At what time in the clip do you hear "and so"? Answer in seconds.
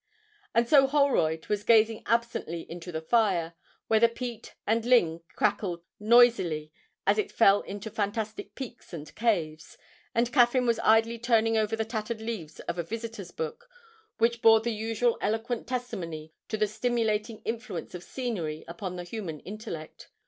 0.55-0.87